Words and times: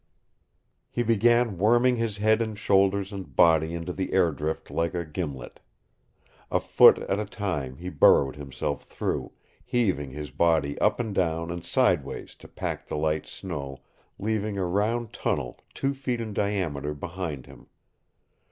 He 0.89 1.03
began 1.03 1.59
worming 1.59 1.97
his 1.97 2.17
head 2.17 2.41
and 2.41 2.57
shoulders 2.57 3.13
and 3.13 3.35
body 3.35 3.75
into 3.75 3.93
the 3.93 4.13
air 4.13 4.31
drift 4.31 4.71
like 4.71 4.95
a 4.95 5.05
gimlet. 5.05 5.59
A 6.49 6.59
foot 6.59 6.97
at 7.03 7.19
a 7.19 7.25
time 7.25 7.77
he 7.77 7.89
burrowed 7.89 8.35
himself 8.35 8.85
through, 8.85 9.31
heaving 9.63 10.09
his 10.09 10.31
body 10.31 10.75
up 10.79 10.99
and 10.99 11.13
down 11.13 11.51
and 11.51 11.63
sideways 11.63 12.33
to 12.37 12.47
pack 12.47 12.87
the 12.87 12.97
light 12.97 13.27
snow, 13.27 13.81
leaving 14.17 14.57
a 14.57 14.65
round 14.65 15.13
tunnel 15.13 15.59
two 15.75 15.93
feet 15.93 16.19
in 16.19 16.33
diameter 16.33 16.95
behind 16.95 17.45
him. 17.45 17.67